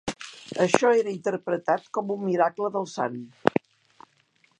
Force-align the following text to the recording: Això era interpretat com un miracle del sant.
Això 0.63 0.93
era 1.01 1.11
interpretat 1.15 1.85
com 1.97 2.13
un 2.15 2.23
miracle 2.29 2.71
del 2.77 2.89
sant. 2.95 3.21